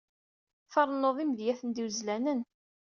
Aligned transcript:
Trennuḍ 0.71 1.17
imedyaten 1.23 1.69
d 1.75 1.77
iwezlanen. 1.81 2.41